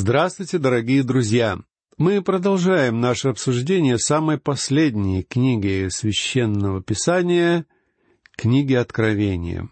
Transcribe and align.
Здравствуйте, 0.00 0.58
дорогие 0.58 1.02
друзья! 1.02 1.58
Мы 1.96 2.22
продолжаем 2.22 3.00
наше 3.00 3.30
обсуждение 3.30 3.98
самой 3.98 4.38
последней 4.38 5.24
книги 5.24 5.88
Священного 5.90 6.80
Писания, 6.80 7.66
книги 8.36 8.74
Откровения. 8.74 9.68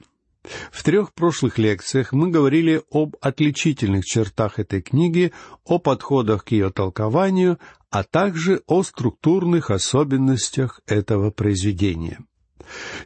В 0.72 0.82
трех 0.82 1.14
прошлых 1.14 1.58
лекциях 1.58 2.10
мы 2.10 2.32
говорили 2.32 2.82
об 2.90 3.14
отличительных 3.20 4.04
чертах 4.04 4.58
этой 4.58 4.82
книги, 4.82 5.32
о 5.64 5.78
подходах 5.78 6.44
к 6.44 6.50
ее 6.50 6.70
толкованию, 6.70 7.60
а 7.90 8.02
также 8.02 8.62
о 8.66 8.82
структурных 8.82 9.70
особенностях 9.70 10.80
этого 10.88 11.30
произведения. 11.30 12.18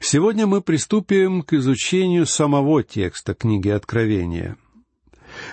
Сегодня 0.00 0.46
мы 0.46 0.62
приступим 0.62 1.42
к 1.42 1.52
изучению 1.52 2.24
самого 2.24 2.82
текста 2.82 3.34
книги 3.34 3.68
Откровения. 3.68 4.56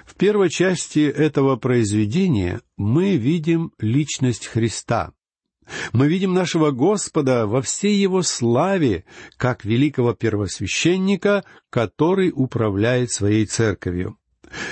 В 0.08 0.16
первой 0.16 0.50
части 0.50 1.00
этого 1.00 1.58
произведения 1.58 2.62
мы 2.78 3.18
видим 3.18 3.74
личность 3.78 4.48
Христа. 4.48 5.12
Мы 5.92 6.08
видим 6.08 6.34
нашего 6.34 6.72
Господа 6.72 7.46
во 7.46 7.62
всей 7.62 7.98
Его 7.98 8.22
славе, 8.22 9.04
как 9.36 9.66
великого 9.66 10.14
первосвященника, 10.14 11.44
который 11.70 12.32
управляет 12.34 13.12
своей 13.12 13.46
церковью. 13.46 14.18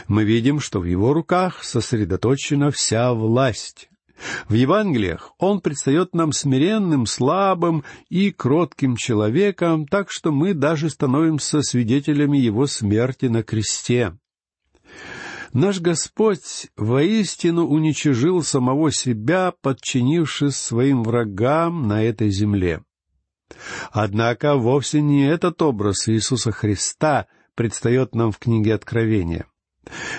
Мы 0.07 0.23
видим, 0.23 0.61
что 0.61 0.79
в 0.79 0.85
Его 0.85 1.13
руках 1.13 1.65
сосредоточена 1.65 2.71
вся 2.71 3.13
власть. 3.13 3.89
В 4.47 4.53
Евангелиях 4.53 5.33
он 5.37 5.59
предстает 5.59 6.15
нам 6.15 6.31
смиренным, 6.31 7.05
слабым 7.05 7.83
и 8.07 8.31
кротким 8.31 8.95
человеком, 8.95 9.85
так 9.85 10.07
что 10.09 10.31
мы 10.31 10.53
даже 10.53 10.89
становимся 10.89 11.61
свидетелями 11.61 12.37
его 12.37 12.67
смерти 12.67 13.25
на 13.25 13.43
кресте. 13.43 14.13
Наш 15.55 15.79
Господь 15.79 16.67
воистину 16.75 17.65
уничижил 17.65 18.43
самого 18.43 18.91
себя, 18.91 19.53
подчинившись 19.61 20.57
своим 20.57 21.01
врагам 21.01 21.87
на 21.87 22.03
этой 22.03 22.29
земле. 22.29 22.83
Однако 23.93 24.57
вовсе 24.57 24.99
не 24.99 25.25
этот 25.25 25.61
образ 25.61 26.09
Иисуса 26.09 26.51
Христа 26.51 27.27
предстает 27.55 28.15
нам 28.15 28.33
в 28.33 28.37
книге 28.37 28.73
Откровения. 28.73 29.45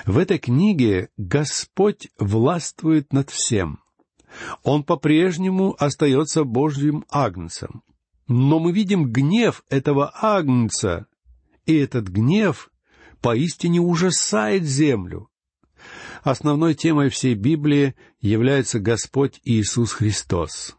В 0.07 0.17
этой 0.17 0.39
книге 0.39 1.11
Господь 1.19 2.09
властвует 2.19 3.13
над 3.13 3.29
всем. 3.29 3.81
Он 4.63 4.85
по-прежнему 4.85 5.77
остается 5.79 6.45
Божьим 6.45 7.05
агнцем. 7.11 7.83
Но 8.27 8.59
мы 8.59 8.73
видим 8.73 9.13
гнев 9.13 9.65
этого 9.69 10.11
агнца, 10.15 11.09
и 11.67 11.77
этот 11.77 12.09
гнев 12.09 12.71
поистине 13.27 13.81
ужасает 13.81 14.63
землю. 14.63 15.29
Основной 16.23 16.75
темой 16.75 17.09
всей 17.09 17.35
Библии 17.35 17.97
является 18.21 18.79
Господь 18.79 19.41
Иисус 19.43 19.91
Христос. 19.91 20.77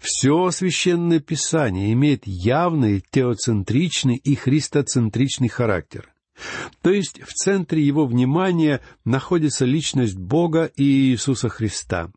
Все 0.00 0.50
священное 0.50 1.20
писание 1.20 1.92
имеет 1.92 2.22
явный 2.24 3.04
теоцентричный 3.10 4.16
и 4.16 4.34
христоцентричный 4.34 5.48
характер. 5.48 6.08
То 6.80 6.88
есть 6.90 7.20
в 7.20 7.34
центре 7.34 7.84
его 7.84 8.06
внимания 8.06 8.80
находится 9.04 9.66
личность 9.66 10.16
Бога 10.16 10.72
и 10.76 11.10
Иисуса 11.10 11.50
Христа. 11.50 12.10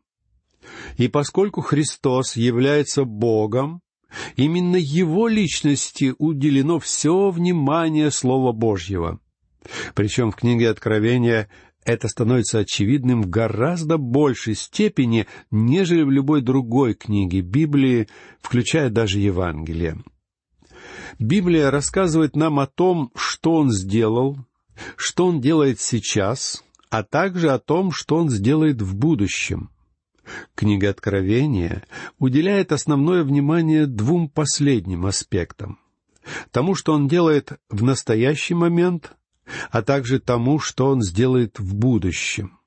И 0.96 1.08
поскольку 1.08 1.60
Христос 1.60 2.36
является 2.36 3.04
Богом, 3.04 3.82
именно 4.36 4.76
Его 4.76 5.28
личности 5.28 6.14
уделено 6.16 6.78
все 6.78 7.28
внимание 7.28 8.10
Слова 8.10 8.52
Божьего. 8.52 9.20
Причем 9.94 10.30
в 10.30 10.36
книге 10.36 10.70
Откровения 10.70 11.48
это 11.84 12.08
становится 12.08 12.60
очевидным 12.60 13.22
в 13.22 13.28
гораздо 13.28 13.98
большей 13.98 14.54
степени, 14.54 15.26
нежели 15.50 16.02
в 16.02 16.10
любой 16.10 16.40
другой 16.40 16.94
книге 16.94 17.40
Библии, 17.40 18.08
включая 18.40 18.88
даже 18.88 19.18
Евангелие. 19.18 20.02
Библия 21.18 21.70
рассказывает 21.70 22.36
нам 22.36 22.58
о 22.58 22.66
том, 22.66 23.10
что 23.14 23.54
Он 23.54 23.70
сделал, 23.70 24.38
что 24.96 25.26
Он 25.26 25.40
делает 25.40 25.80
сейчас, 25.80 26.64
а 26.90 27.02
также 27.02 27.50
о 27.50 27.58
том, 27.58 27.92
что 27.92 28.16
Он 28.16 28.30
сделает 28.30 28.80
в 28.82 28.96
будущем. 28.96 29.70
Книга 30.54 30.90
Откровения 30.90 31.84
уделяет 32.18 32.72
основное 32.72 33.24
внимание 33.24 33.86
двум 33.86 34.28
последним 34.28 35.04
аспектам. 35.04 35.78
Тому, 36.50 36.74
что 36.74 36.94
Он 36.94 37.08
делает 37.08 37.52
в 37.68 37.82
настоящий 37.82 38.54
момент, 38.54 39.12
а 39.70 39.82
также 39.82 40.18
тому, 40.20 40.58
что 40.58 40.86
Он 40.86 41.02
сделает 41.02 41.58
в 41.58 41.74
будущем. 41.74 42.58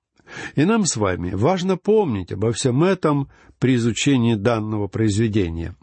И 0.56 0.66
нам 0.66 0.86
с 0.86 0.98
вами 0.98 1.32
важно 1.32 1.78
помнить 1.78 2.32
обо 2.32 2.52
всем 2.52 2.84
этом 2.84 3.30
при 3.60 3.76
изучении 3.76 4.36
данного 4.36 4.88
произведения. 4.88 5.76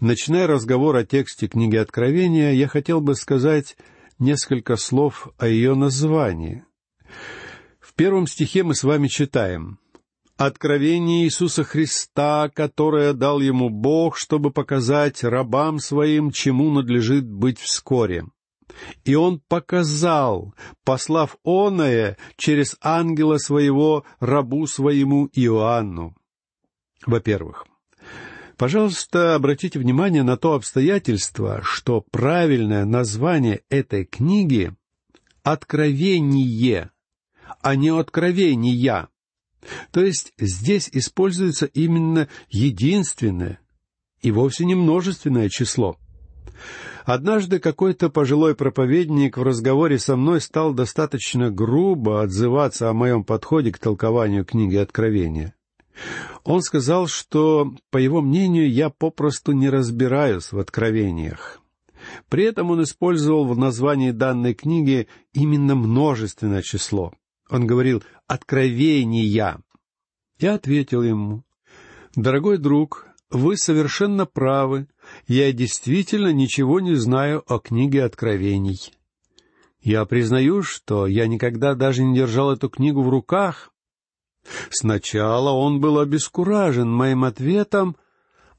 Начиная 0.00 0.46
разговор 0.46 0.96
о 0.96 1.04
тексте 1.04 1.48
книги 1.48 1.76
Откровения, 1.76 2.52
я 2.52 2.68
хотел 2.68 3.00
бы 3.00 3.14
сказать 3.14 3.76
несколько 4.18 4.76
слов 4.76 5.28
о 5.38 5.48
ее 5.48 5.74
названии. 5.74 6.64
В 7.80 7.94
первом 7.94 8.26
стихе 8.26 8.62
мы 8.62 8.74
с 8.74 8.84
вами 8.84 9.08
читаем 9.08 9.78
«Откровение 10.36 11.24
Иисуса 11.24 11.62
Христа, 11.62 12.50
которое 12.52 13.12
дал 13.12 13.40
ему 13.40 13.68
Бог, 13.68 14.16
чтобы 14.16 14.50
показать 14.50 15.24
рабам 15.24 15.78
своим, 15.78 16.30
чему 16.30 16.70
надлежит 16.70 17.28
быть 17.28 17.58
вскоре». 17.58 18.24
И 19.04 19.14
он 19.14 19.40
показал, 19.40 20.54
послав 20.84 21.36
оное 21.44 22.16
через 22.36 22.76
ангела 22.80 23.38
своего 23.38 24.04
рабу 24.20 24.66
своему 24.66 25.28
Иоанну. 25.32 26.16
Во-первых, 27.06 27.66
пожалуйста, 28.56 29.34
обратите 29.34 29.78
внимание 29.78 30.22
на 30.22 30.36
то 30.36 30.54
обстоятельство, 30.54 31.60
что 31.62 32.04
правильное 32.10 32.84
название 32.84 33.62
этой 33.70 34.04
книги— 34.04 34.74
«Откровение», 35.42 36.90
а 37.60 37.74
не 37.74 37.88
«Откровения». 37.88 39.08
То 39.90 40.04
есть 40.04 40.32
здесь 40.38 40.88
используется 40.92 41.66
именно 41.66 42.28
единственное 42.48 43.60
и 44.20 44.30
вовсе 44.30 44.64
не 44.64 44.74
множественное 44.74 45.48
число. 45.48 45.98
Однажды 47.04 47.58
какой-то 47.58 48.10
пожилой 48.10 48.54
проповедник 48.54 49.36
в 49.36 49.42
разговоре 49.42 49.98
со 49.98 50.16
мной 50.16 50.40
стал 50.40 50.72
достаточно 50.72 51.50
грубо 51.50 52.22
отзываться 52.22 52.88
о 52.88 52.92
моем 52.92 53.24
подходе 53.24 53.72
к 53.72 53.78
толкованию 53.78 54.44
книги 54.44 54.76
Откровения. 54.76 55.54
Он 56.44 56.62
сказал, 56.62 57.06
что, 57.06 57.74
по 57.90 57.98
его 57.98 58.20
мнению, 58.20 58.70
я 58.70 58.90
попросту 58.90 59.52
не 59.52 59.68
разбираюсь 59.68 60.52
в 60.52 60.58
откровениях. 60.58 61.60
При 62.28 62.44
этом 62.44 62.70
он 62.70 62.82
использовал 62.82 63.46
в 63.46 63.56
названии 63.58 64.10
данной 64.10 64.54
книги 64.54 65.08
именно 65.32 65.74
множественное 65.74 66.62
число. 66.62 67.12
Он 67.48 67.66
говорил 67.66 68.02
«откровения». 68.26 69.60
Я 70.38 70.54
ответил 70.54 71.02
ему, 71.02 71.44
«Дорогой 72.16 72.58
друг, 72.58 73.06
вы 73.32 73.56
совершенно 73.56 74.26
правы. 74.26 74.88
Я 75.26 75.52
действительно 75.52 76.32
ничего 76.32 76.80
не 76.80 76.94
знаю 76.94 77.42
о 77.46 77.58
книге 77.58 78.04
Откровений. 78.04 78.92
Я 79.80 80.04
признаю, 80.04 80.62
что 80.62 81.06
я 81.06 81.26
никогда 81.26 81.74
даже 81.74 82.04
не 82.04 82.14
держал 82.14 82.52
эту 82.52 82.68
книгу 82.68 83.02
в 83.02 83.08
руках. 83.08 83.72
Сначала 84.70 85.50
он 85.50 85.80
был 85.80 85.98
обескуражен 85.98 86.88
моим 86.90 87.24
ответом, 87.24 87.96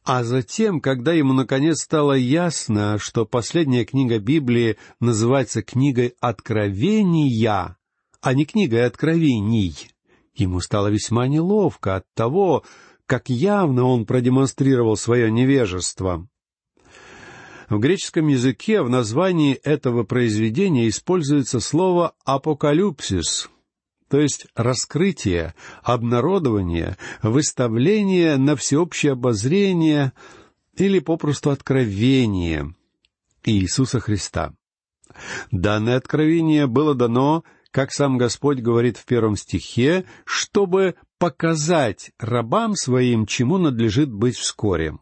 а 0.03 0.23
затем, 0.23 0.81
когда 0.81 1.13
ему 1.13 1.33
наконец 1.33 1.81
стало 1.81 2.13
ясно, 2.13 2.97
что 2.99 3.25
последняя 3.25 3.85
книга 3.85 4.19
Библии 4.19 4.77
называется 4.99 5.61
книгой 5.61 6.15
Откровения, 6.19 7.77
а 8.21 8.33
не 8.33 8.45
книгой 8.45 8.85
Откровений, 8.85 9.89
ему 10.35 10.59
стало 10.59 10.87
весьма 10.87 11.27
неловко 11.27 11.95
от 11.97 12.05
того, 12.13 12.63
как 13.13 13.29
явно 13.29 13.83
он 13.83 14.07
продемонстрировал 14.07 14.97
свое 14.97 15.29
невежество. 15.29 16.27
В 17.69 17.77
греческом 17.77 18.27
языке 18.27 18.81
в 18.81 18.89
названии 18.89 19.53
этого 19.53 20.01
произведения 20.01 20.89
используется 20.89 21.59
слово 21.59 22.15
«апокалюпсис», 22.25 23.51
то 24.09 24.19
есть 24.19 24.47
раскрытие, 24.55 25.53
обнародование, 25.83 26.97
выставление 27.21 28.37
на 28.37 28.55
всеобщее 28.55 29.11
обозрение 29.11 30.13
или 30.75 30.97
попросту 30.97 31.51
откровение 31.51 32.73
Иисуса 33.43 33.99
Христа. 33.99 34.55
Данное 35.51 35.97
откровение 35.97 36.65
было 36.65 36.95
дано, 36.95 37.43
как 37.73 37.91
сам 37.91 38.19
Господь 38.19 38.59
говорит 38.59 38.97
в 38.97 39.05
первом 39.05 39.35
стихе, 39.35 40.05
чтобы 40.25 40.93
показать 41.17 42.11
рабам 42.19 42.75
своим, 42.75 43.25
чему 43.25 43.57
надлежит 43.57 44.13
быть 44.13 44.37
вскоре. 44.37 44.99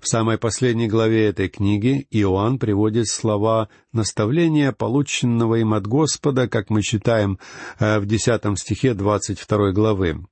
В 0.00 0.06
самой 0.06 0.38
последней 0.38 0.86
главе 0.86 1.26
этой 1.26 1.48
книги 1.48 2.06
Иоанн 2.10 2.60
приводит 2.60 3.08
слова 3.08 3.68
наставления, 3.92 4.70
полученного 4.70 5.56
им 5.56 5.74
от 5.74 5.88
Господа, 5.88 6.48
как 6.48 6.70
мы 6.70 6.82
читаем 6.82 7.40
э, 7.80 7.98
в 7.98 8.06
десятом 8.06 8.56
стихе 8.56 8.94
двадцать 8.94 9.40
второй 9.40 9.72
главы. 9.72 10.24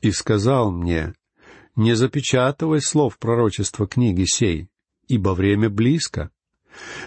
«И 0.00 0.12
сказал 0.12 0.70
мне, 0.70 1.14
не 1.74 1.94
запечатывай 1.96 2.80
слов 2.80 3.18
пророчества 3.18 3.88
книги 3.88 4.24
сей, 4.24 4.68
ибо 5.08 5.30
время 5.30 5.68
близко». 5.68 6.30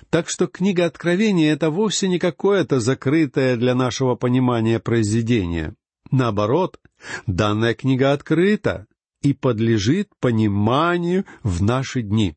Так 0.09 0.29
что 0.29 0.47
книга 0.47 0.85
Откровения— 0.85 1.53
это 1.53 1.69
вовсе 1.69 2.07
не 2.07 2.19
какое-то 2.19 2.79
закрытое 2.79 3.55
для 3.55 3.75
нашего 3.75 4.15
понимания 4.15 4.79
произведение. 4.79 5.75
Наоборот, 6.11 6.79
данная 7.25 7.73
книга 7.73 8.13
открыта, 8.13 8.87
и 9.23 9.33
подлежит 9.33 10.09
пониманию 10.19 11.25
в 11.41 11.63
наши 11.63 12.03
дни. 12.03 12.35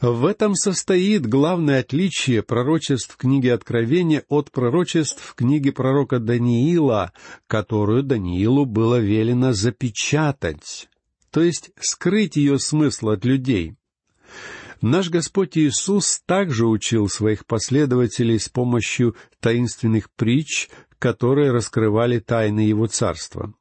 В 0.00 0.26
этом 0.26 0.54
состоит 0.54 1.26
главное 1.26 1.80
отличие 1.80 2.42
пророчеств 2.42 3.16
книги 3.16 3.48
Откровения 3.48 4.24
от 4.28 4.50
пророчеств 4.50 5.34
книги 5.34 5.70
пророка 5.70 6.18
Даниила, 6.18 7.12
которую 7.46 8.02
Даниилу 8.02 8.66
было 8.66 8.98
велено 8.98 9.52
запечатать, 9.52 10.88
то 11.30 11.42
есть 11.42 11.70
скрыть 11.80 12.36
ее 12.36 12.58
смысл 12.58 13.10
от 13.10 13.24
людей. 13.24 13.74
Наш 14.82 15.08
Господь 15.08 15.56
Иисус 15.56 16.20
также 16.26 16.66
учил 16.66 17.08
своих 17.08 17.46
последователей 17.46 18.38
с 18.38 18.48
помощью 18.48 19.16
таинственных 19.40 20.10
притч, 20.10 20.68
которые 20.98 21.52
раскрывали 21.52 22.18
тайны 22.18 22.60
Его 22.60 22.86
Царства. 22.86 23.54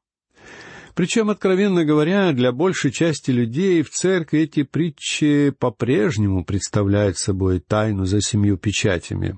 Причем, 0.93 1.29
откровенно 1.29 1.83
говоря, 1.83 2.31
для 2.31 2.53
большей 2.53 2.91
части 2.91 3.29
людей 3.31 3.81
в 3.81 3.89
церкви 3.89 4.41
эти 4.41 4.63
притчи 4.63 5.51
по-прежнему 5.51 6.45
представляют 6.45 7.17
собой 7.17 7.59
тайну 7.59 8.05
за 8.05 8.21
семью 8.21 8.57
печатями. 8.57 9.37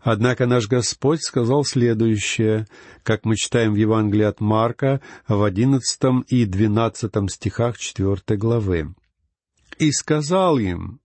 Однако 0.00 0.46
наш 0.46 0.66
Господь 0.66 1.22
сказал 1.22 1.64
следующее, 1.64 2.66
как 3.02 3.24
мы 3.24 3.36
читаем 3.36 3.72
в 3.72 3.76
Евангелии 3.76 4.24
от 4.24 4.40
Марка 4.40 5.02
в 5.26 5.42
одиннадцатом 5.42 6.22
и 6.22 6.46
двенадцатом 6.46 7.28
стихах 7.28 7.76
четвертой 7.76 8.38
главы. 8.38 8.94
«И 9.78 9.92
сказал 9.92 10.58
им, 10.58 11.00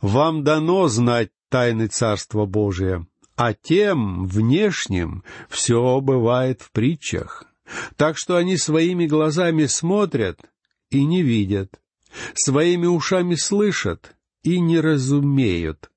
«Вам 0.00 0.44
дано 0.44 0.88
знать 0.88 1.30
тайны 1.48 1.86
Царства 1.86 2.44
Божия, 2.44 3.06
а 3.36 3.52
тем, 3.54 4.26
внешним, 4.26 5.24
все 5.48 6.00
бывает 6.00 6.62
в 6.62 6.72
притчах, 6.72 7.44
так 7.96 8.16
что 8.16 8.36
они 8.36 8.56
своими 8.56 9.06
глазами 9.06 9.66
смотрят 9.66 10.40
и 10.90 11.04
не 11.04 11.22
видят, 11.22 11.80
своими 12.34 12.86
ушами 12.86 13.34
слышат 13.34 14.16
и 14.42 14.60
не 14.60 14.80
разумеют, 14.80 15.90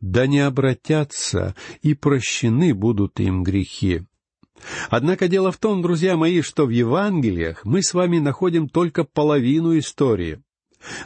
да 0.00 0.26
не 0.26 0.40
обратятся, 0.40 1.54
и 1.82 1.94
прощены 1.94 2.74
будут 2.74 3.18
им 3.20 3.42
грехи. 3.42 4.02
Однако 4.88 5.28
дело 5.28 5.52
в 5.52 5.58
том, 5.58 5.82
друзья 5.82 6.16
мои, 6.16 6.40
что 6.40 6.66
в 6.66 6.70
Евангелиях 6.70 7.64
мы 7.64 7.82
с 7.82 7.94
вами 7.94 8.18
находим 8.18 8.68
только 8.68 9.04
половину 9.04 9.78
истории. 9.78 10.42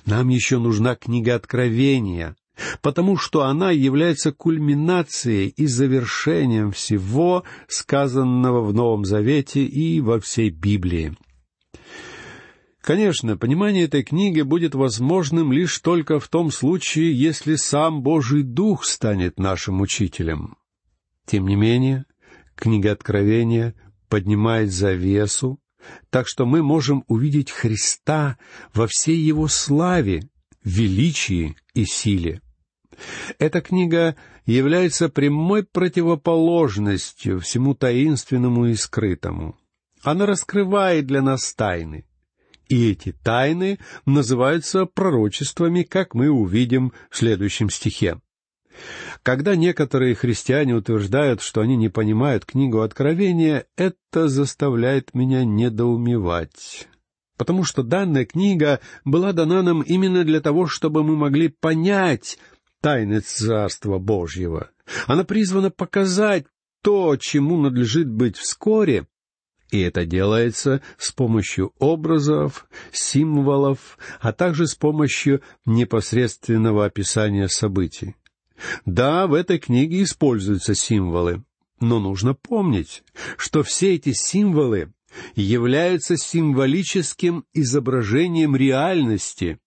Нам 0.07 0.29
еще 0.29 0.59
нужна 0.59 0.95
книга 0.95 1.35
Откровения, 1.35 2.37
потому 2.83 3.17
что 3.17 3.45
она 3.45 3.71
является 3.71 4.33
кульминацией 4.33 5.49
и 5.49 5.67
завершением 5.67 6.73
всего 6.73 7.45
сказанного 7.69 8.63
в 8.63 8.75
Новом 8.75 9.05
Завете 9.05 9.65
и 9.65 10.01
во 10.01 10.21
всей 10.21 10.51
Библии. 10.51 11.15
Конечно, 12.81 13.37
понимание 13.37 13.85
этой 13.85 14.03
книги 14.03 14.41
будет 14.41 14.75
возможным 14.75 15.53
лишь 15.53 15.79
только 15.79 16.19
в 16.19 16.29
том 16.29 16.51
случае, 16.51 17.13
если 17.13 17.57
сам 17.57 18.03
Божий 18.03 18.43
Дух 18.43 18.85
станет 18.85 19.39
нашим 19.39 19.83
учителем. 19.83 20.57
Тем 21.27 21.47
не 21.47 21.57
менее, 21.57 22.07
книга 22.55 22.93
Откровения 22.93 23.75
поднимает 24.09 24.73
завесу, 24.73 25.61
так 26.11 26.27
что 26.29 26.47
мы 26.47 26.63
можем 26.63 27.05
увидеть 27.09 27.51
Христа 27.51 28.39
во 28.75 28.87
всей 28.87 29.17
Его 29.17 29.49
славе, 29.49 30.29
величии 30.65 31.57
и 31.75 31.85
силе. 31.85 32.41
Эта 33.39 33.61
книга 33.61 34.17
является 34.47 35.09
прямой 35.09 35.65
противоположностью 35.65 37.41
всему 37.41 37.75
таинственному 37.75 38.67
и 38.67 38.75
скрытому. 38.75 39.57
Она 40.03 40.27
раскрывает 40.27 41.07
для 41.07 41.23
нас 41.23 41.55
тайны. 41.55 42.07
И 42.69 42.91
эти 42.91 43.13
тайны 43.13 43.79
называются 44.07 44.87
пророчествами, 44.87 45.83
как 45.83 46.15
мы 46.15 46.31
увидим 46.31 46.93
в 47.11 47.17
следующем 47.17 47.69
стихе. 47.69 48.21
Когда 49.23 49.57
некоторые 49.57 50.15
христиане 50.15 50.75
утверждают, 50.75 51.43
что 51.43 51.61
они 51.61 51.77
не 51.77 51.89
понимают 51.89 52.45
книгу 52.45 52.81
Откровения, 52.81 53.67
это 53.77 54.29
заставляет 54.29 55.15
меня 55.15 55.45
недоумевать 55.45 56.87
потому 57.41 57.65
что 57.65 57.83
данная 57.83 58.27
книга 58.27 58.81
была 59.03 59.33
дана 59.33 59.63
нам 59.63 59.81
именно 59.81 60.25
для 60.25 60.43
того, 60.43 60.67
чтобы 60.67 61.03
мы 61.03 61.17
могли 61.17 61.49
понять 61.49 62.39
тайны 62.83 63.21
Царства 63.21 63.99
Божьего. 63.99 64.69
Она 65.07 65.25
призвана 65.25 65.71
показать 65.71 66.45
то, 66.83 67.17
чему 67.17 67.57
надлежит 67.57 68.11
быть 68.11 68.37
вскоре, 68.37 69.07
и 69.71 69.81
это 69.81 70.05
делается 70.05 70.83
с 70.99 71.13
помощью 71.13 71.73
образов, 71.79 72.67
символов, 72.93 73.97
а 74.21 74.35
также 74.35 74.67
с 74.67 74.75
помощью 74.75 75.41
непосредственного 75.65 76.85
описания 76.85 77.49
событий. 77.49 78.17
Да, 78.85 79.27
в 79.27 79.35
этой 79.35 79.59
книге 79.59 80.03
используются 80.03 80.75
символы, 80.75 81.43
но 81.81 81.99
нужно 81.99 82.35
помнить, 82.35 83.03
что 83.37 83.63
все 83.63 83.95
эти 83.95 84.13
символы 84.13 84.93
являются 85.35 86.17
символическим 86.17 87.45
изображением 87.53 88.55
реальности, 88.55 89.59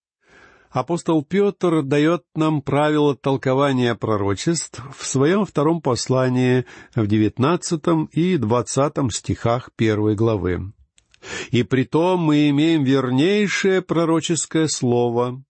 апостол 0.73 1.23
Петр 1.23 1.83
дает 1.83 2.23
нам 2.35 2.61
правила 2.61 3.15
толкования 3.15 3.95
пророчеств 3.95 4.81
в 4.97 5.05
своем 5.05 5.45
втором 5.45 5.81
послании 5.81 6.65
в 6.95 7.07
девятнадцатом 7.07 8.05
и 8.05 8.37
двадцатом 8.37 9.09
стихах 9.11 9.69
первой 9.75 10.15
главы. 10.15 10.73
«И 11.51 11.63
при 11.63 11.83
том 11.85 12.19
мы 12.19 12.49
имеем 12.49 12.83
вернейшее 12.83 13.81
пророческое 13.81 14.67
слово, 14.67 15.41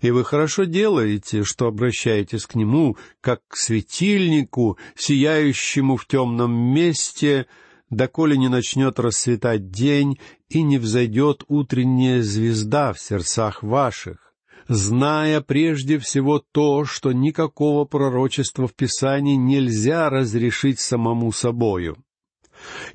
и 0.00 0.10
вы 0.10 0.24
хорошо 0.24 0.64
делаете, 0.64 1.42
что 1.44 1.66
обращаетесь 1.66 2.46
к 2.46 2.54
нему, 2.54 2.96
как 3.20 3.40
к 3.48 3.56
светильнику, 3.56 4.78
сияющему 4.96 5.96
в 5.96 6.06
темном 6.06 6.52
месте, 6.52 7.46
доколе 7.90 8.36
не 8.36 8.48
начнет 8.48 8.98
расцветать 8.98 9.70
день 9.70 10.18
и 10.48 10.62
не 10.62 10.78
взойдет 10.78 11.44
утренняя 11.48 12.22
звезда 12.22 12.92
в 12.92 13.00
сердцах 13.00 13.62
ваших 13.62 14.26
зная 14.68 15.40
прежде 15.40 15.98
всего 15.98 16.42
то, 16.52 16.84
что 16.84 17.12
никакого 17.12 17.84
пророчества 17.84 18.66
в 18.66 18.74
Писании 18.74 19.36
нельзя 19.36 20.10
разрешить 20.10 20.80
самому 20.80 21.32
собою. 21.32 21.96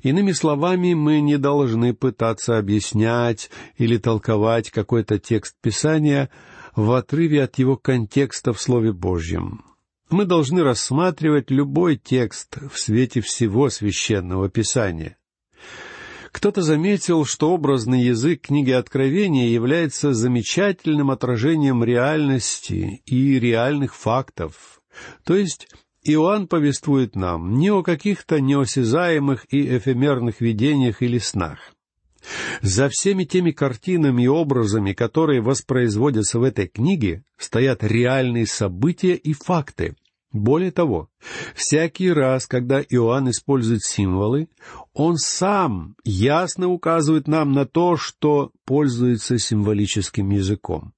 Иными 0.02 0.32
словами, 0.32 0.94
мы 0.94 1.20
не 1.20 1.38
должны 1.38 1.94
пытаться 1.94 2.58
объяснять 2.58 3.50
или 3.78 3.96
толковать 3.96 4.70
какой-то 4.70 5.18
текст 5.18 5.54
Писания 5.62 6.30
в 6.74 6.92
отрыве 6.92 7.42
от 7.44 7.58
его 7.58 7.76
контекста 7.76 8.52
в 8.52 8.60
Слове 8.60 8.92
Божьем. 8.92 9.64
Мы 10.10 10.24
должны 10.24 10.62
рассматривать 10.62 11.50
любой 11.50 11.96
текст 11.96 12.58
в 12.70 12.78
свете 12.78 13.20
всего 13.20 13.70
священного 13.70 14.48
Писания. 14.50 15.16
Кто-то 16.32 16.62
заметил, 16.62 17.24
что 17.24 17.52
образный 17.52 18.02
язык 18.02 18.42
книги 18.42 18.70
Откровения 18.70 19.48
является 19.48 20.14
замечательным 20.14 21.10
отражением 21.10 21.84
реальности 21.84 23.02
и 23.04 23.38
реальных 23.38 23.94
фактов. 23.94 24.80
То 25.24 25.36
есть 25.36 25.68
Иоанн 26.02 26.48
повествует 26.48 27.14
нам 27.14 27.58
не 27.58 27.70
о 27.70 27.82
каких-то 27.82 28.40
неосязаемых 28.40 29.46
и 29.52 29.76
эфемерных 29.76 30.40
видениях 30.40 31.02
или 31.02 31.18
снах. 31.18 31.72
За 32.60 32.88
всеми 32.88 33.24
теми 33.24 33.50
картинами 33.50 34.22
и 34.22 34.28
образами, 34.28 34.92
которые 34.92 35.40
воспроизводятся 35.40 36.38
в 36.38 36.42
этой 36.44 36.68
книге, 36.68 37.24
стоят 37.36 37.82
реальные 37.82 38.46
события 38.46 39.14
и 39.14 39.32
факты, 39.32 39.96
более 40.32 40.70
того, 40.70 41.10
всякий 41.54 42.10
раз, 42.10 42.46
когда 42.46 42.80
Иоанн 42.80 43.30
использует 43.30 43.82
символы, 43.82 44.48
он 44.94 45.16
сам 45.18 45.94
ясно 46.04 46.68
указывает 46.68 47.28
нам 47.28 47.52
на 47.52 47.66
то, 47.66 47.98
что 47.98 48.50
пользуется 48.64 49.38
символическим 49.38 50.30
языком. 50.30 50.94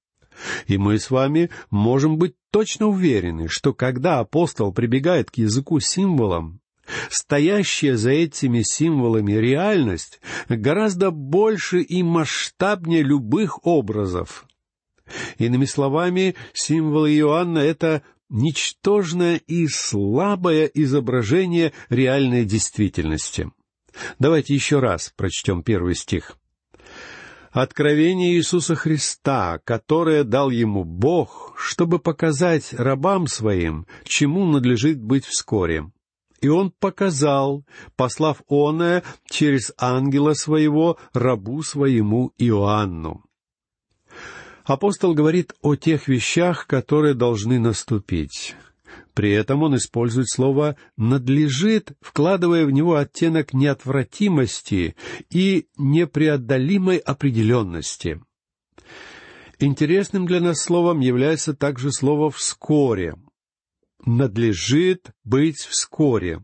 И 0.67 0.77
мы 0.77 0.99
с 0.99 1.11
вами 1.11 1.49
можем 1.69 2.17
быть 2.17 2.35
точно 2.49 2.87
уверены, 2.87 3.47
что 3.49 3.73
когда 3.73 4.19
апостол 4.19 4.71
прибегает 4.73 5.31
к 5.31 5.35
языку 5.35 5.79
символам, 5.81 6.61
стоящая 7.09 7.97
за 7.97 8.11
этими 8.11 8.61
символами 8.61 9.33
реальность 9.33 10.19
гораздо 10.49 11.11
больше 11.11 11.81
и 11.81 12.03
масштабнее 12.03 13.03
любых 13.03 13.65
образов, 13.65 14.45
Иными 15.37 15.65
словами, 15.65 16.35
символ 16.53 17.05
Иоанна— 17.07 17.59
это 17.59 18.01
ничтожное 18.29 19.37
и 19.37 19.67
слабое 19.67 20.65
изображение 20.65 21.73
реальной 21.89 22.45
действительности. 22.45 23.51
Давайте 24.19 24.53
еще 24.55 24.79
раз 24.79 25.13
прочтем 25.15 25.63
первый 25.63 25.95
стих. 25.95 26.37
Откровение 27.51 28.33
Иисуса 28.33 28.75
Христа, 28.75 29.59
которое 29.63 30.25
дал 30.25 30.49
ему 30.49 30.83
Бог, 30.83 31.53
чтобы 31.57 31.99
показать 31.99 32.73
рабам 32.73 33.27
своим, 33.27 33.87
чему 34.03 34.45
надлежит 34.45 35.01
быть 35.01 35.23
вскоре. 35.23 35.89
И 36.41 36.47
он 36.47 36.71
показал, 36.71 37.65
послав 37.95 38.43
оное 38.49 39.03
через 39.29 39.73
ангела 39.77 40.33
своего 40.33 40.97
рабу 41.13 41.63
своему 41.63 42.31
Иоанну. 42.37 43.23
Апостол 44.65 45.13
говорит 45.13 45.53
о 45.61 45.75
тех 45.75 46.07
вещах, 46.07 46.65
которые 46.65 47.13
должны 47.13 47.59
наступить. 47.59 48.55
При 49.13 49.31
этом 49.31 49.63
он 49.63 49.77
использует 49.77 50.29
слово 50.29 50.75
«надлежит», 50.97 51.93
вкладывая 52.01 52.65
в 52.65 52.71
него 52.71 52.95
оттенок 52.95 53.53
неотвратимости 53.53 54.95
и 55.29 55.67
непреодолимой 55.77 56.97
определенности. 56.97 58.21
Интересным 59.59 60.25
для 60.25 60.41
нас 60.41 60.61
словом 60.61 60.99
является 60.99 61.53
также 61.53 61.91
слово 61.91 62.29
«вскоре». 62.29 63.15
«Надлежит 64.05 65.11
быть 65.23 65.57
вскоре». 65.57 66.43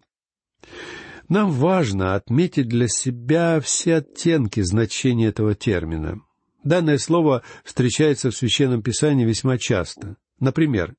Нам 1.30 1.52
важно 1.52 2.16
отметить 2.16 2.68
для 2.68 2.88
себя 2.90 3.62
все 3.62 3.96
оттенки 3.96 4.60
значения 4.62 5.28
этого 5.28 5.56
термина. 5.56 6.22
Данное 6.64 6.98
слово 6.98 7.44
встречается 7.64 8.32
в 8.32 8.36
Священном 8.36 8.84
Писании 8.84 9.26
весьма 9.26 9.58
часто. 9.58 10.18
Например, 10.42 10.96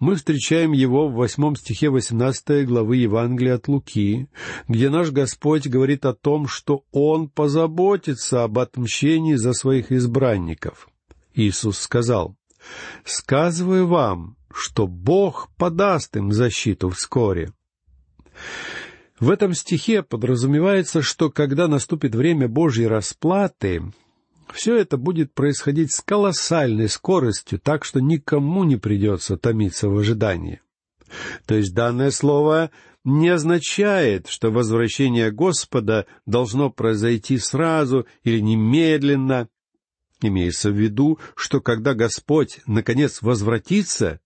мы 0.00 0.16
встречаем 0.16 0.72
его 0.72 1.08
в 1.08 1.14
восьмом 1.14 1.54
стихе 1.54 1.90
восемнадцатой 1.90 2.64
главы 2.64 2.96
Евангелия 2.96 3.56
от 3.56 3.68
Луки, 3.68 4.28
где 4.68 4.88
наш 4.88 5.10
Господь 5.10 5.66
говорит 5.66 6.06
о 6.06 6.14
том, 6.14 6.48
что 6.48 6.84
Он 6.92 7.28
позаботится 7.28 8.42
об 8.42 8.58
отмщении 8.58 9.34
за 9.34 9.52
своих 9.52 9.92
избранников. 9.92 10.88
Иисус 11.34 11.78
сказал, 11.78 12.36
«Сказываю 13.04 13.86
вам, 13.86 14.35
что 14.52 14.86
Бог 14.86 15.50
подаст 15.56 16.16
им 16.16 16.32
защиту 16.32 16.90
вскоре». 16.90 17.52
В 19.18 19.30
этом 19.30 19.54
стихе 19.54 20.02
подразумевается, 20.02 21.00
что 21.00 21.30
когда 21.30 21.68
наступит 21.68 22.14
время 22.14 22.48
Божьей 22.48 22.86
расплаты, 22.86 23.82
все 24.52 24.76
это 24.76 24.98
будет 24.98 25.32
происходить 25.32 25.92
с 25.92 26.02
колоссальной 26.02 26.88
скоростью, 26.88 27.58
так 27.58 27.84
что 27.84 28.00
никому 28.00 28.64
не 28.64 28.76
придется 28.76 29.38
томиться 29.38 29.88
в 29.88 29.96
ожидании. 29.96 30.60
То 31.46 31.54
есть 31.54 31.74
данное 31.74 32.10
слово 32.10 32.70
не 33.04 33.28
означает, 33.28 34.28
что 34.28 34.50
возвращение 34.50 35.30
Господа 35.30 36.06
должно 36.26 36.70
произойти 36.70 37.38
сразу 37.38 38.06
или 38.24 38.40
немедленно. 38.40 39.48
Имеется 40.20 40.70
в 40.70 40.74
виду, 40.74 41.18
что 41.36 41.60
когда 41.60 41.94
Господь 41.94 42.60
наконец 42.66 43.22
возвратится, 43.22 44.20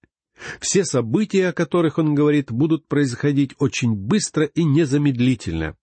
все 0.60 0.84
события, 0.84 1.48
о 1.48 1.52
которых 1.52 1.98
он 1.98 2.14
говорит, 2.14 2.50
будут 2.50 2.86
происходить 2.86 3.52
очень 3.58 3.94
быстро 3.94 4.44
и 4.44 4.64
незамедлительно. 4.64 5.76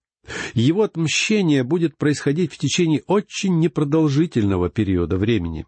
Его 0.54 0.84
отмщение 0.84 1.64
будет 1.64 1.98
происходить 1.98 2.54
в 2.54 2.58
течение 2.58 3.04
очень 3.08 3.60
непродолжительного 3.60 4.70
периода 4.70 5.18
времени. 5.18 5.66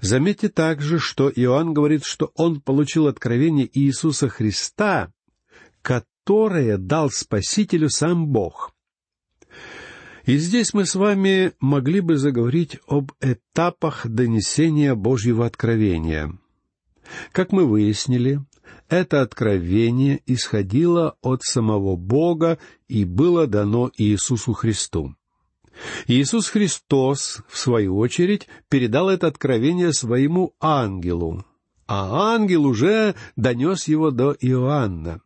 Заметьте 0.00 0.48
также, 0.48 0.98
что 0.98 1.30
Иоанн 1.34 1.72
говорит, 1.72 2.04
что 2.04 2.30
он 2.34 2.60
получил 2.60 3.06
откровение 3.06 3.68
Иисуса 3.72 4.28
Христа, 4.28 5.12
которое 5.82 6.76
дал 6.76 7.10
Спасителю 7.10 7.88
сам 7.88 8.28
Бог. 8.28 8.72
И 10.26 10.38
здесь 10.38 10.74
мы 10.74 10.84
с 10.84 10.94
вами 10.96 11.52
могли 11.60 12.00
бы 12.00 12.16
заговорить 12.18 12.78
об 12.88 13.12
этапах 13.20 14.06
донесения 14.06 14.94
Божьего 14.94 15.46
откровения. 15.46 16.36
Как 17.32 17.52
мы 17.52 17.66
выяснили, 17.66 18.40
это 18.88 19.22
откровение 19.22 20.20
исходило 20.26 21.16
от 21.22 21.42
самого 21.42 21.96
Бога 21.96 22.58
и 22.88 23.04
было 23.04 23.46
дано 23.46 23.90
Иисусу 23.96 24.52
Христу. 24.52 25.14
Иисус 26.06 26.48
Христос, 26.48 27.42
в 27.48 27.58
свою 27.58 27.98
очередь, 27.98 28.48
передал 28.68 29.10
это 29.10 29.26
откровение 29.26 29.92
своему 29.92 30.54
ангелу, 30.60 31.44
а 31.86 32.34
ангел 32.34 32.64
уже 32.64 33.14
донес 33.36 33.86
его 33.86 34.10
до 34.10 34.32
Иоанна. 34.40 35.20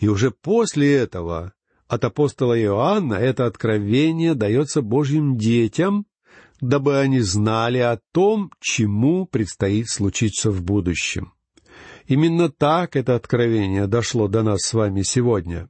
И 0.00 0.08
уже 0.08 0.30
после 0.30 0.94
этого 0.94 1.54
от 1.88 2.04
апостола 2.04 2.58
Иоанна 2.60 3.14
это 3.14 3.46
откровение 3.46 4.34
дается 4.34 4.82
Божьим 4.82 5.36
детям, 5.36 6.06
дабы 6.62 6.98
они 6.98 7.20
знали 7.20 7.78
о 7.78 7.98
том, 8.12 8.50
чему 8.60 9.26
предстоит 9.26 9.88
случиться 9.90 10.50
в 10.50 10.62
будущем. 10.62 11.34
Именно 12.06 12.50
так 12.50 12.96
это 12.96 13.16
откровение 13.16 13.86
дошло 13.86 14.28
до 14.28 14.42
нас 14.42 14.60
с 14.62 14.72
вами 14.72 15.02
сегодня. 15.02 15.68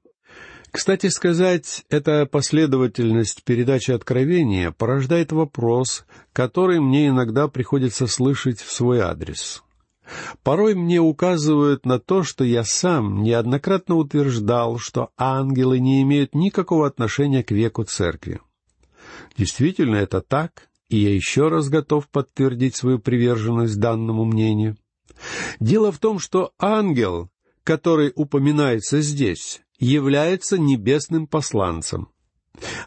Кстати 0.70 1.08
сказать, 1.08 1.84
эта 1.88 2.26
последовательность 2.26 3.42
передачи 3.44 3.90
откровения 3.90 4.70
порождает 4.70 5.32
вопрос, 5.32 6.04
который 6.32 6.80
мне 6.80 7.08
иногда 7.08 7.48
приходится 7.48 8.06
слышать 8.06 8.60
в 8.60 8.70
свой 8.70 9.00
адрес. 9.00 9.62
Порой 10.42 10.74
мне 10.74 11.00
указывают 11.00 11.86
на 11.86 11.98
то, 12.00 12.22
что 12.22 12.44
я 12.44 12.64
сам 12.64 13.22
неоднократно 13.22 13.96
утверждал, 13.96 14.78
что 14.78 15.10
ангелы 15.16 15.78
не 15.78 16.02
имеют 16.02 16.34
никакого 16.34 16.86
отношения 16.86 17.42
к 17.42 17.50
веку 17.50 17.84
церкви. 17.84 18.40
Действительно, 19.36 19.96
это 19.96 20.20
так, 20.20 20.68
и 20.92 20.98
я 20.98 21.14
еще 21.14 21.48
раз 21.48 21.68
готов 21.68 22.08
подтвердить 22.08 22.76
свою 22.76 22.98
приверженность 22.98 23.78
данному 23.78 24.24
мнению. 24.24 24.76
Дело 25.60 25.90
в 25.90 25.98
том, 25.98 26.18
что 26.18 26.52
ангел, 26.58 27.30
который 27.64 28.12
упоминается 28.14 29.00
здесь, 29.00 29.62
является 29.78 30.58
небесным 30.58 31.26
посланцем. 31.26 32.08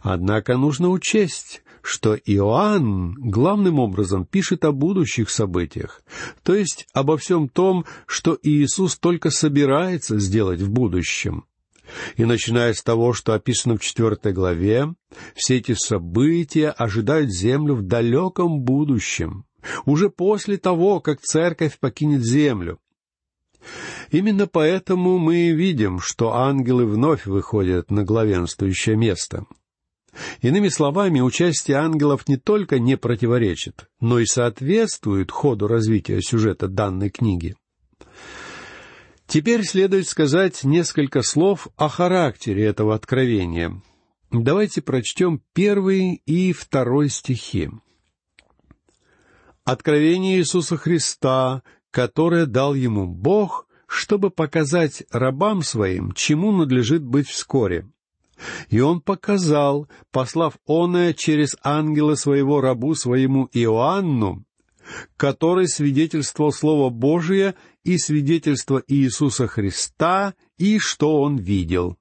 Однако 0.01 0.57
нужно 0.57 0.89
учесть, 0.89 1.63
что 1.81 2.15
Иоанн 2.15 3.13
главным 3.15 3.79
образом 3.79 4.25
пишет 4.25 4.65
о 4.65 4.71
будущих 4.71 5.29
событиях, 5.29 6.01
то 6.43 6.53
есть 6.53 6.88
обо 6.93 7.17
всем 7.17 7.50
том, 7.50 7.85
что 8.05 8.38
Иисус 8.41 8.97
только 8.97 9.29
собирается 9.29 10.19
сделать 10.19 10.62
в 10.62 10.69
будущем. 10.69 11.45
И 12.17 12.25
начиная 12.25 12.73
с 12.73 12.81
того, 12.81 13.13
что 13.13 13.33
описано 13.33 13.77
в 13.77 13.81
четвертой 13.81 14.33
главе, 14.33 14.93
все 15.35 15.57
эти 15.57 15.73
события 15.73 16.69
ожидают 16.69 17.31
землю 17.31 17.75
в 17.75 17.81
далеком 17.83 18.61
будущем 18.61 19.45
уже 19.85 20.09
после 20.09 20.57
того, 20.57 20.99
как 20.99 21.21
церковь 21.21 21.79
покинет 21.79 22.23
землю. 22.23 22.79
Именно 24.11 24.47
поэтому 24.47 25.17
мы 25.17 25.51
видим, 25.51 25.99
что 25.99 26.33
ангелы 26.35 26.85
вновь 26.85 27.25
выходят 27.25 27.89
на 27.89 28.03
главенствующее 28.03 28.95
место. 28.95 29.45
Иными 30.41 30.69
словами, 30.69 31.19
участие 31.19 31.77
ангелов 31.77 32.27
не 32.27 32.37
только 32.37 32.79
не 32.79 32.95
противоречит, 32.95 33.89
но 33.99 34.19
и 34.19 34.25
соответствует 34.25 35.31
ходу 35.31 35.67
развития 35.67 36.21
сюжета 36.21 36.67
данной 36.67 37.09
книги. 37.09 37.55
Теперь 39.27 39.63
следует 39.63 40.08
сказать 40.08 40.63
несколько 40.63 41.22
слов 41.22 41.67
о 41.75 41.89
характере 41.89 42.65
этого 42.65 42.96
откровения. 42.96 43.82
Давайте 44.32 44.82
прочтем 44.82 45.41
первый 45.53 46.22
и 46.25 46.53
второй 46.53 47.10
стихи. 47.10 47.70
Откровение 49.63 50.38
Иисуса 50.38 50.77
Христа, 50.77 51.63
которое 51.89 52.46
дал 52.46 52.75
ему 52.75 53.08
Бог, 53.08 53.67
чтобы 53.88 54.29
показать 54.29 55.03
рабам 55.12 55.63
своим, 55.63 56.12
чему 56.12 56.51
надлежит 56.51 57.03
быть 57.03 57.27
вскоре. 57.27 57.89
И 58.70 58.79
он 58.79 59.01
показал, 59.01 59.88
послав 60.12 60.58
оное 60.67 61.13
через 61.13 61.55
ангела 61.63 62.15
своего 62.15 62.62
рабу 62.62 62.94
своему 62.94 63.50
Иоанну, 63.53 64.44
который 65.17 65.67
свидетельствовал 65.67 66.51
Слово 66.51 66.89
Божие 66.89 67.55
и 67.83 67.97
свидетельство 67.97 68.81
Иисуса 68.87 69.47
Христа, 69.47 70.33
и 70.57 70.79
что 70.79 71.21
он 71.21 71.37
видел. 71.37 71.97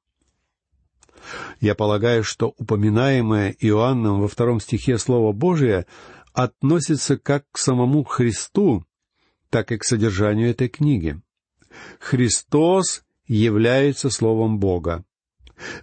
Я 1.61 1.75
полагаю, 1.75 2.25
что 2.25 2.55
упоминаемое 2.59 3.57
Иоанном 3.59 4.21
во 4.21 4.29
втором 4.29 4.61
стихе 4.61 4.99
Слово 4.99 5.33
Божие 5.33 5.87
относится 6.33 7.17
как 7.17 7.45
к 7.51 7.59
самому 7.59 8.05
Христу, 8.05 8.85
так 9.49 9.73
и 9.73 9.79
к 9.79 9.85
содержанию 9.85 10.51
этой 10.51 10.69
книги. 10.69 11.21
Христос 12.01 13.05
является 13.27 14.11
Словом 14.11 14.59
Бога. 14.59 15.05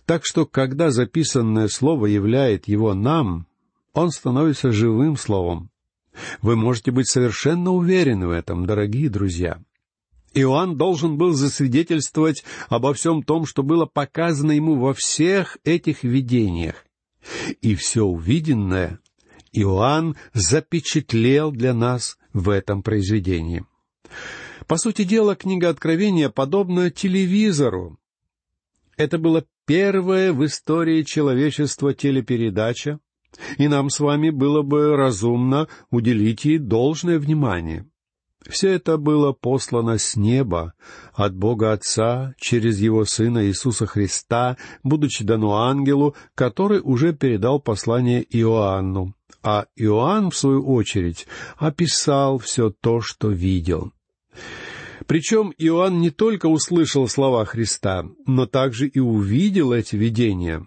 Так 0.05 0.25
что, 0.25 0.45
когда 0.45 0.91
записанное 0.91 1.67
Слово 1.67 2.07
являет 2.07 2.67
его 2.67 2.93
нам, 2.93 3.47
он 3.93 4.11
становится 4.11 4.71
живым 4.71 5.17
Словом. 5.17 5.70
Вы 6.41 6.55
можете 6.55 6.91
быть 6.91 7.09
совершенно 7.09 7.71
уверены 7.71 8.27
в 8.27 8.31
этом, 8.31 8.65
дорогие 8.65 9.09
друзья. 9.09 9.61
Иоанн 10.33 10.77
должен 10.77 11.17
был 11.17 11.33
засвидетельствовать 11.33 12.43
обо 12.69 12.93
всем 12.93 13.23
том, 13.23 13.45
что 13.45 13.63
было 13.63 13.85
показано 13.85 14.51
ему 14.51 14.75
во 14.75 14.93
всех 14.93 15.57
этих 15.63 16.03
видениях. 16.03 16.85
И 17.61 17.75
все 17.75 18.03
увиденное 18.03 18.99
Иоанн 19.51 20.15
запечатлел 20.33 21.51
для 21.51 21.73
нас 21.73 22.17
в 22.33 22.49
этом 22.49 22.81
произведении. 22.81 23.65
По 24.67 24.77
сути 24.77 25.03
дела, 25.03 25.35
книга 25.35 25.69
Откровения 25.69 26.29
подобна 26.29 26.89
телевизору. 26.89 27.99
Это 28.95 29.17
было 29.17 29.45
первая 29.65 30.31
в 30.31 30.45
истории 30.45 31.03
человечества 31.03 31.93
телепередача, 31.93 32.99
и 33.57 33.67
нам 33.67 33.89
с 33.89 33.99
вами 33.99 34.29
было 34.29 34.61
бы 34.61 34.95
разумно 34.95 35.67
уделить 35.89 36.45
ей 36.45 36.57
должное 36.57 37.19
внимание. 37.19 37.85
Все 38.47 38.71
это 38.71 38.97
было 38.97 39.33
послано 39.33 39.97
с 39.97 40.15
неба, 40.15 40.73
от 41.13 41.35
Бога 41.35 41.73
Отца, 41.73 42.33
через 42.37 42.79
Его 42.79 43.05
Сына 43.05 43.45
Иисуса 43.45 43.85
Христа, 43.85 44.57
будучи 44.83 45.23
дано 45.23 45.57
ангелу, 45.57 46.15
который 46.33 46.81
уже 46.83 47.13
передал 47.13 47.59
послание 47.59 48.25
Иоанну. 48.29 49.13
А 49.43 49.65
Иоанн, 49.75 50.31
в 50.31 50.37
свою 50.37 50.65
очередь, 50.67 51.27
описал 51.57 52.39
все 52.39 52.71
то, 52.71 53.01
что 53.01 53.29
видел. 53.29 53.91
Причем 55.07 55.53
Иоанн 55.57 55.99
не 55.99 56.09
только 56.09 56.47
услышал 56.47 57.07
слова 57.07 57.45
Христа, 57.45 58.05
но 58.25 58.45
также 58.45 58.87
и 58.87 58.99
увидел 58.99 59.71
эти 59.71 59.95
видения. 59.95 60.65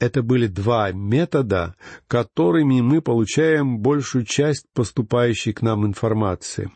Это 0.00 0.22
были 0.22 0.46
два 0.46 0.92
метода, 0.92 1.76
которыми 2.08 2.80
мы 2.80 3.02
получаем 3.02 3.78
большую 3.80 4.24
часть 4.24 4.64
поступающей 4.72 5.52
к 5.52 5.60
нам 5.60 5.86
информации. 5.86 6.70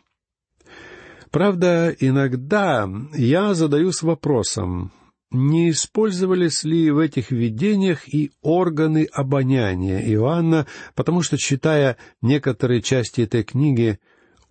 Правда, 1.31 1.93
иногда 1.99 2.87
я 3.15 3.55
задаюсь 3.55 4.03
вопросом, 4.03 4.93
не 5.31 5.71
использовались 5.71 6.63
ли 6.63 6.91
в 6.91 6.99
этих 6.99 7.31
видениях 7.31 8.07
и 8.07 8.31
органы 8.41 9.07
обоняния 9.11 9.99
Иоанна, 10.13 10.67
потому 10.93 11.23
что, 11.23 11.37
читая 11.37 11.97
некоторые 12.21 12.83
части 12.83 13.21
этой 13.21 13.43
книги, 13.43 13.99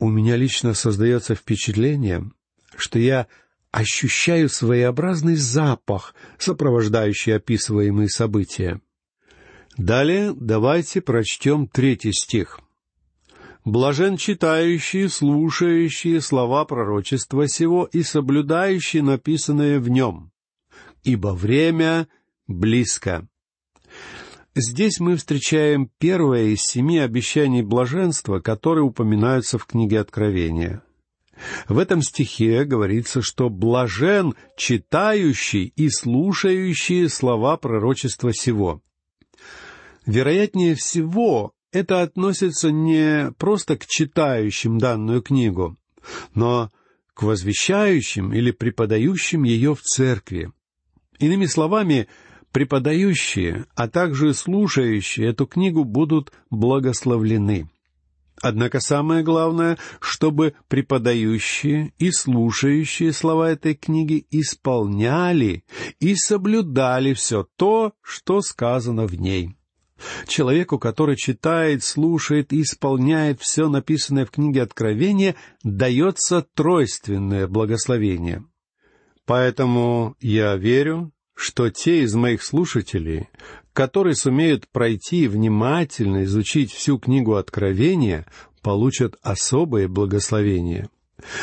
у 0.01 0.11
меня 0.11 0.37
лично 0.37 0.75
создается 0.75 1.37
впечатление, 1.37 2.29
что 2.77 2.99
я 2.99 3.29
ощущаю 3.75 4.49
своеобразный 4.49 5.35
запах, 5.35 6.15
сопровождающий 6.39 7.35
описываемые 7.35 8.09
события. 8.09 8.81
Далее 9.77 10.33
давайте 10.33 11.01
прочтем 11.01 11.67
третий 11.67 12.13
стих. 12.13 12.61
«Блажен 13.65 14.17
читающий, 14.17 15.09
слушающий 15.09 16.21
слова 16.21 16.65
пророчества 16.67 17.49
сего 17.49 17.89
и 17.91 18.05
соблюдающий 18.05 19.01
написанное 19.01 19.81
в 19.81 19.89
нем, 19.89 20.31
ибо 21.03 21.29
время 21.29 22.07
близко». 22.47 23.27
Здесь 24.55 25.01
мы 25.01 25.17
встречаем 25.17 25.91
первое 25.99 26.45
из 26.55 26.61
семи 26.61 26.99
обещаний 26.99 27.63
блаженства, 27.63 28.39
которые 28.39 28.85
упоминаются 28.85 29.59
в 29.59 29.67
книге 29.67 29.99
Откровения. 29.99 30.84
В 31.69 31.79
этом 31.79 32.03
стихе 32.03 32.65
говорится, 32.65 33.23
что 33.23 33.49
блажен 33.49 34.35
читающий 34.57 35.73
и 35.77 35.89
слушающий 35.89 37.09
слова 37.09 37.57
пророчества 37.57 38.33
сего. 38.33 38.83
Вероятнее 40.07 40.75
всего, 40.75 41.53
это 41.73 42.03
относится 42.03 42.71
не 42.71 43.33
просто 43.39 43.77
к 43.77 43.87
читающим 43.87 44.79
данную 44.79 45.23
книгу, 45.23 45.77
но 46.35 46.71
к 47.15 47.23
возвещающим 47.23 48.33
или 48.33 48.51
преподающим 48.51 49.45
ее 49.45 49.75
в 49.75 49.83
церкви. 49.83 50.53
Иными 51.19 51.47
словами, 51.47 52.09
преподающие, 52.53 53.67
а 53.75 53.89
также 53.89 54.35
слушающие 54.35 55.29
эту 55.29 55.47
книгу 55.47 55.85
будут 55.85 56.33
благословлены. 56.51 57.69
Однако 58.45 58.81
самое 58.81 59.23
главное, 59.23 59.79
чтобы 60.01 60.53
преподающие 60.69 61.95
и 61.99 62.11
слушающие 62.11 63.11
слова 63.15 63.51
этой 63.51 63.75
книги 63.75 64.27
исполняли 64.31 65.65
и 65.99 66.15
соблюдали 66.15 67.15
все 67.15 67.49
то, 67.57 67.95
что 68.03 68.43
сказано 68.43 69.07
в 69.07 69.15
ней. 69.15 69.57
Человеку, 70.29 70.79
который 70.79 71.17
читает, 71.17 71.83
слушает 71.83 72.53
и 72.53 72.61
исполняет 72.61 73.41
все 73.41 73.71
написанное 73.71 74.27
в 74.27 74.31
книге 74.31 74.61
Откровения, 74.61 75.37
дается 75.63 76.47
тройственное 76.55 77.49
благословение. 77.49 78.45
Поэтому 79.25 80.17
я 80.21 80.55
верю, 80.57 81.13
что 81.35 81.71
те 81.71 82.03
из 82.03 82.15
моих 82.15 82.43
слушателей, 82.43 83.31
которые 83.75 84.15
сумеют 84.15 84.69
пройти 84.69 85.25
и 85.25 85.29
внимательно 85.29 86.25
изучить 86.25 86.73
всю 86.73 86.99
книгу 86.99 87.35
Откровения, 87.35 88.25
получат 88.63 89.17
особое 89.21 89.89
благословение. 89.89 90.89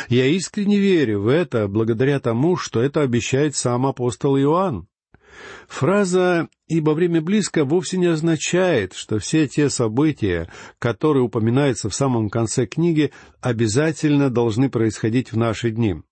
Я 0.08 0.26
искренне 0.26 0.78
верю 0.78 1.20
в 1.20 1.28
это 1.28 1.68
благодаря 1.68 2.18
тому, 2.20 2.56
что 2.56 2.82
это 2.82 3.02
обещает 3.02 3.54
сам 3.54 3.86
апостол 3.86 4.36
Иоанн. 4.38 4.88
Фраза 5.68 6.48
«ибо 6.68 6.90
время 6.92 7.20
близко» 7.20 7.64
вовсе 7.64 7.98
не 7.98 8.06
означает, 8.06 8.92
что 8.94 9.18
все 9.18 9.46
те 9.46 9.70
события, 9.70 10.50
которые 10.78 11.24
упоминаются 11.24 11.88
в 11.88 11.94
самом 11.94 12.28
конце 12.28 12.66
книги, 12.66 13.12
обязательно 13.40 14.30
должны 14.30 14.70
происходить 14.70 15.32
в 15.32 15.36
наши 15.36 15.70
дни. 15.70 16.02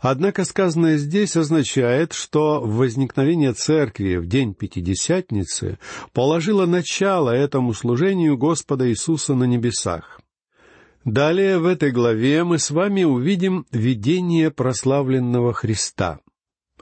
Однако 0.00 0.44
сказанное 0.44 0.96
здесь 0.96 1.36
означает, 1.36 2.12
что 2.12 2.60
возникновение 2.60 3.52
церкви 3.52 4.16
в 4.16 4.26
день 4.26 4.54
Пятидесятницы 4.54 5.78
положило 6.12 6.66
начало 6.66 7.30
этому 7.30 7.74
служению 7.74 8.36
Господа 8.36 8.88
Иисуса 8.88 9.34
на 9.34 9.44
небесах. 9.44 10.20
Далее 11.04 11.58
в 11.58 11.66
этой 11.66 11.92
главе 11.92 12.42
мы 12.42 12.58
с 12.58 12.70
вами 12.70 13.04
увидим 13.04 13.64
видение 13.70 14.50
прославленного 14.50 15.52
Христа, 15.52 16.18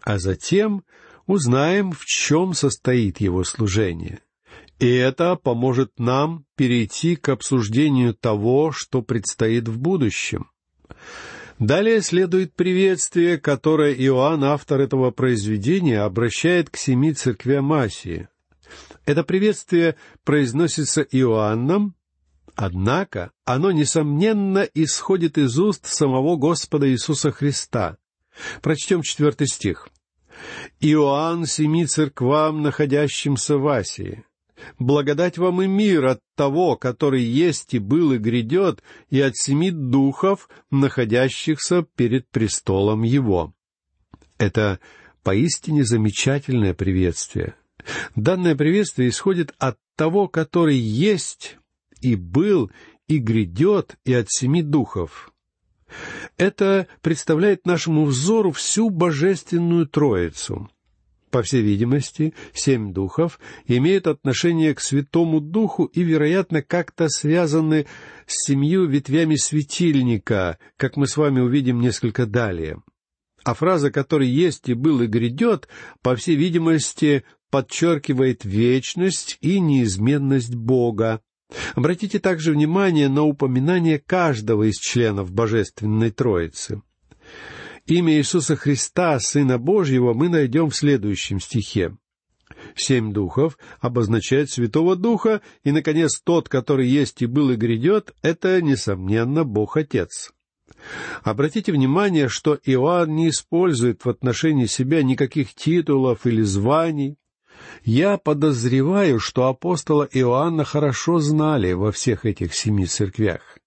а 0.02 0.18
затем 0.18 0.82
узнаем, 1.26 1.92
в 1.92 2.04
чем 2.06 2.54
состоит 2.54 3.20
его 3.20 3.44
служение. 3.44 4.20
И 4.78 4.88
это 4.88 5.36
поможет 5.36 5.98
нам 5.98 6.46
перейти 6.56 7.16
к 7.16 7.28
обсуждению 7.28 8.14
того, 8.14 8.72
что 8.72 9.02
предстоит 9.02 9.68
в 9.68 9.78
будущем. 9.78 10.50
Далее 11.64 12.02
следует 12.02 12.52
приветствие, 12.52 13.38
которое 13.38 13.94
Иоанн, 13.94 14.44
автор 14.44 14.82
этого 14.82 15.12
произведения, 15.12 16.02
обращает 16.02 16.68
к 16.68 16.76
семи 16.76 17.14
церквям 17.14 17.72
Асии. 17.72 18.28
Это 19.06 19.24
приветствие 19.24 19.96
произносится 20.24 21.00
Иоанном, 21.00 21.94
однако 22.54 23.30
оно, 23.46 23.70
несомненно, 23.70 24.68
исходит 24.74 25.38
из 25.38 25.58
уст 25.58 25.86
самого 25.86 26.36
Господа 26.36 26.86
Иисуса 26.90 27.30
Христа. 27.30 27.96
Прочтем 28.60 29.00
четвертый 29.00 29.46
стих. 29.46 29.88
«Иоанн 30.80 31.46
семи 31.46 31.86
церквам, 31.86 32.60
находящимся 32.60 33.56
в 33.56 33.66
Асии, 33.68 34.26
Благодать 34.78 35.38
вам 35.38 35.62
и 35.62 35.66
мир 35.66 36.06
от 36.06 36.20
того, 36.36 36.76
который 36.76 37.22
есть 37.22 37.74
и 37.74 37.78
был 37.78 38.12
и 38.12 38.18
грядет, 38.18 38.82
и 39.10 39.20
от 39.20 39.36
семи 39.36 39.70
духов, 39.70 40.48
находящихся 40.70 41.86
перед 41.96 42.28
престолом 42.28 43.02
Его». 43.02 43.54
Это 44.38 44.80
поистине 45.22 45.84
замечательное 45.84 46.74
приветствие. 46.74 47.54
Данное 48.16 48.56
приветствие 48.56 49.08
исходит 49.08 49.54
от 49.58 49.78
того, 49.96 50.28
который 50.28 50.76
есть 50.76 51.56
и 52.00 52.16
был 52.16 52.70
и 53.08 53.18
грядет, 53.18 53.96
и 54.04 54.14
от 54.14 54.30
семи 54.30 54.62
духов. 54.62 55.32
Это 56.36 56.88
представляет 57.02 57.66
нашему 57.66 58.04
взору 58.04 58.52
всю 58.52 58.90
божественную 58.90 59.86
Троицу. 59.86 60.68
По 61.34 61.42
всей 61.42 61.62
видимости, 61.62 62.32
семь 62.52 62.92
духов 62.92 63.40
имеют 63.66 64.06
отношение 64.06 64.72
к 64.72 64.78
Святому 64.78 65.40
Духу 65.40 65.86
и, 65.86 66.04
вероятно, 66.04 66.62
как-то 66.62 67.08
связаны 67.08 67.86
с 68.24 68.46
семью 68.46 68.86
ветвями 68.86 69.34
светильника, 69.34 70.60
как 70.76 70.96
мы 70.96 71.08
с 71.08 71.16
вами 71.16 71.40
увидим 71.40 71.80
несколько 71.80 72.26
далее. 72.26 72.80
А 73.42 73.54
фраза, 73.54 73.90
которая 73.90 74.28
есть 74.28 74.68
и 74.68 74.74
был 74.74 75.00
и 75.00 75.08
грядет, 75.08 75.66
по 76.02 76.14
всей 76.14 76.36
видимости, 76.36 77.24
подчеркивает 77.50 78.44
вечность 78.44 79.36
и 79.40 79.58
неизменность 79.58 80.54
Бога. 80.54 81.20
Обратите 81.74 82.20
также 82.20 82.52
внимание 82.52 83.08
на 83.08 83.24
упоминание 83.24 83.98
каждого 83.98 84.70
из 84.70 84.76
членов 84.76 85.32
Божественной 85.32 86.12
Троицы. 86.12 86.80
Имя 87.86 88.14
Иисуса 88.14 88.56
Христа, 88.56 89.20
Сына 89.20 89.58
Божьего, 89.58 90.14
мы 90.14 90.30
найдем 90.30 90.70
в 90.70 90.76
следующем 90.76 91.38
стихе. 91.38 91.94
Семь 92.74 93.12
духов 93.12 93.58
обозначает 93.78 94.50
Святого 94.50 94.96
Духа, 94.96 95.42
и, 95.64 95.70
наконец, 95.70 96.18
тот, 96.24 96.48
который 96.48 96.88
есть 96.88 97.20
и 97.20 97.26
был 97.26 97.50
и 97.50 97.56
грядет, 97.56 98.14
это, 98.22 98.62
несомненно, 98.62 99.44
Бог 99.44 99.76
Отец. 99.76 100.32
Обратите 101.22 101.72
внимание, 101.72 102.28
что 102.28 102.58
Иоанн 102.64 103.14
не 103.14 103.28
использует 103.28 104.04
в 104.04 104.08
отношении 104.08 104.66
себя 104.66 105.02
никаких 105.02 105.54
титулов 105.54 106.26
или 106.26 106.40
званий. 106.40 107.18
Я 107.84 108.16
подозреваю, 108.16 109.20
что 109.20 109.46
апостола 109.46 110.08
Иоанна 110.10 110.64
хорошо 110.64 111.18
знали 111.18 111.72
во 111.74 111.92
всех 111.92 112.24
этих 112.24 112.54
семи 112.54 112.86
церквях. 112.86 113.58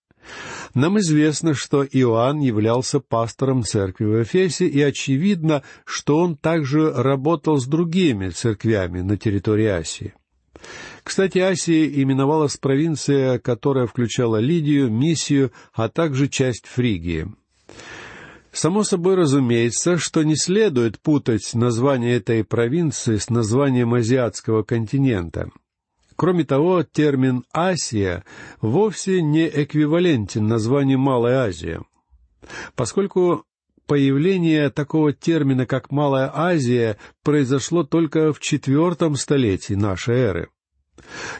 Нам 0.74 1.00
известно, 1.00 1.54
что 1.54 1.84
Иоанн 1.84 2.40
являлся 2.40 3.00
пастором 3.00 3.64
церкви 3.64 4.06
в 4.06 4.24
Эфесе, 4.24 4.68
и 4.68 4.82
очевидно, 4.82 5.64
что 5.86 6.18
он 6.18 6.36
также 6.36 6.92
работал 6.92 7.58
с 7.58 7.66
другими 7.66 8.30
церквями 8.30 9.02
на 9.02 9.18
территории 9.18 9.68
Асии. 9.68 10.14
Кстати, 11.04 11.38
Асия 11.40 11.88
именовалась 11.88 12.58
провинция, 12.58 13.40
которая 13.40 13.88
включала 13.88 14.38
Лидию, 14.38 14.92
Миссию, 14.92 15.52
а 15.74 15.90
также 15.90 16.28
часть 16.28 16.68
Фригии. 16.68 17.28
Само 18.52 18.84
собой 18.84 19.16
разумеется, 19.16 19.98
что 19.98 20.24
не 20.24 20.36
следует 20.36 21.00
путать 21.00 21.54
название 21.54 22.18
этой 22.18 22.44
провинции 22.44 23.18
с 23.18 23.30
названием 23.30 23.94
азиатского 23.94 24.64
континента— 24.64 25.50
Кроме 26.18 26.46
того, 26.46 26.82
термин 26.82 27.46
«Асия» 27.54 28.26
вовсе 28.60 29.22
не 29.22 29.48
эквивалентен 29.48 30.48
названию 30.48 30.98
Малая 30.98 31.44
Азия. 31.44 31.84
Поскольку 32.76 33.46
появление 33.86 34.72
такого 34.72 35.14
термина, 35.14 35.68
как 35.68 35.92
Малая 35.92 36.32
Азия, 36.34 36.98
произошло 37.24 37.84
только 37.84 38.34
в 38.34 38.40
четвертом 38.40 39.16
столетии 39.16 39.76
нашей 39.76 40.16
эры. 40.16 40.50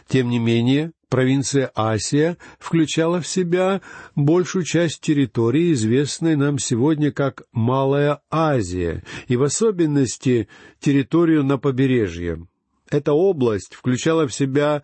Тем 0.06 0.30
не 0.30 0.38
менее, 0.38 0.92
провинция 1.08 1.72
Асия 1.74 2.36
включала 2.60 3.20
в 3.20 3.26
себя 3.26 3.80
большую 4.14 4.64
часть 4.64 5.00
территории, 5.00 5.72
известной 5.72 6.36
нам 6.36 6.60
сегодня 6.60 7.10
как 7.10 7.42
Малая 7.50 8.20
Азия, 8.30 9.02
и 9.26 9.34
в 9.34 9.42
особенности 9.42 10.46
территорию 10.78 11.42
на 11.42 11.58
побережье. 11.58 12.46
Эта 12.90 13.12
область 13.12 13.74
включала 13.74 14.26
в 14.26 14.34
себя 14.34 14.82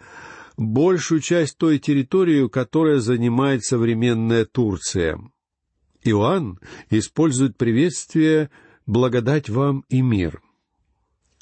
большую 0.56 1.20
часть 1.20 1.56
той 1.56 1.78
территории, 1.78 2.48
которая 2.48 2.98
занимает 2.98 3.64
современная 3.64 4.44
Турция. 4.44 5.18
Иоанн 6.02 6.60
использует 6.90 7.56
приветствие 7.56 8.50
«благодать 8.86 9.48
вам 9.48 9.84
и 9.88 10.02
мир». 10.02 10.42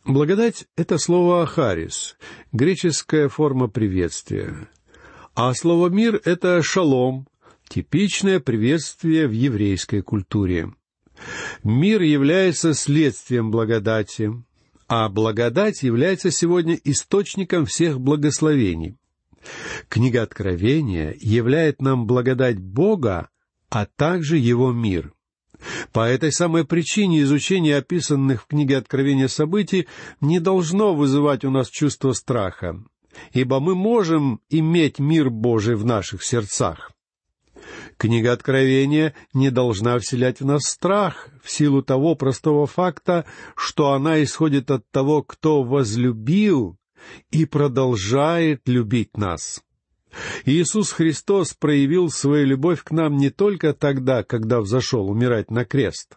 Благодать— 0.05 0.66
это 0.77 0.98
слово 0.98 1.42
«ахарис», 1.42 2.16
греческая 2.53 3.29
форма 3.29 3.68
приветствия. 3.68 4.68
А 5.35 5.55
слово 5.55 5.88
«мир»— 5.88 6.20
это 6.25 6.62
«шалом», 6.62 7.29
типичное 7.68 8.40
приветствие 8.40 9.27
в 9.27 9.33
еврейской 9.33 10.03
культуре. 10.03 10.72
Мир 11.62 12.03
является 12.03 12.75
следствием 12.75 13.51
благодати, 13.51 14.33
а 14.94 15.09
благодать 15.09 15.83
является 15.83 16.31
сегодня 16.31 16.78
источником 16.85 17.64
всех 17.64 17.98
благословений. 17.98 18.98
Книга 19.88 20.20
Откровения 20.20 21.16
являет 21.18 21.81
нам 21.81 22.07
благодать 22.07 22.59
Бога, 22.59 23.31
а 23.70 23.87
также 23.87 24.37
Его 24.37 24.70
мир. 24.70 25.14
По 25.94 26.07
этой 26.07 26.31
самой 26.31 26.66
причине 26.66 27.22
изучение 27.22 27.78
описанных 27.78 28.42
в 28.42 28.46
книге 28.48 28.76
Откровения 28.76 29.28
событий 29.28 29.88
не 30.20 30.40
должно 30.40 30.94
вызывать 30.94 31.42
у 31.46 31.50
нас 31.50 31.70
чувство 31.70 32.12
страха, 32.12 32.85
ибо 33.33 33.61
мы 33.61 33.74
можем 33.74 34.42
иметь 34.50 34.98
мир 34.98 35.31
Божий 35.31 35.74
в 35.74 35.87
наших 35.87 36.22
сердцах. 36.22 36.91
Книга 38.03 38.33
Откровения 38.33 39.15
не 39.33 39.53
должна 39.53 39.97
вселять 40.01 40.41
в 40.41 40.45
нас 40.45 40.62
страх 40.65 41.29
в 41.41 41.49
силу 41.49 41.85
того 41.85 42.17
простого 42.17 42.67
факта, 42.67 43.25
что 43.55 43.93
она 43.93 44.25
исходит 44.25 44.73
от 44.73 44.91
того, 44.91 45.23
кто 45.23 45.62
возлюбил 45.62 46.77
и 47.31 47.45
продолжает 47.45 48.62
любить 48.67 49.17
нас. 49.17 49.62
Иисус 50.45 50.91
Христос 50.91 51.55
проявил 51.55 52.11
свою 52.11 52.45
любовь 52.45 52.83
к 52.83 52.91
нам 52.91 53.19
не 53.19 53.31
только 53.31 53.73
тогда, 53.73 54.25
когда 54.25 54.61
взошел 54.61 55.09
умирать 55.09 55.53
на 55.53 55.65
крест. 55.65 56.17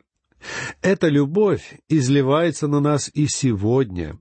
Эта 0.82 1.08
любовь 1.08 1.78
изливается 1.88 2.68
на 2.68 2.80
нас 2.80 3.12
и 3.14 3.28
сегодня, 3.28 4.18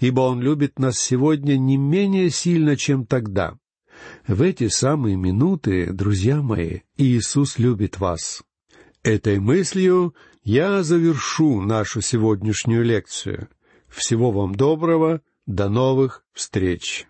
ибо 0.00 0.22
Он 0.22 0.40
любит 0.40 0.78
нас 0.78 0.98
сегодня 0.98 1.58
не 1.58 1.76
менее 1.76 2.30
сильно, 2.30 2.78
чем 2.78 3.04
тогда. 3.04 3.58
В 4.26 4.42
эти 4.42 4.68
самые 4.68 5.16
минуты, 5.16 5.92
друзья 5.92 6.42
мои, 6.42 6.80
Иисус 6.96 7.58
любит 7.58 7.98
вас. 7.98 8.42
Этой 9.02 9.38
мыслью 9.38 10.14
я 10.42 10.82
завершу 10.82 11.60
нашу 11.60 12.00
сегодняшнюю 12.00 12.84
лекцию. 12.84 13.48
Всего 13.88 14.30
вам 14.32 14.54
доброго, 14.54 15.20
до 15.46 15.68
новых 15.68 16.24
встреч! 16.32 17.06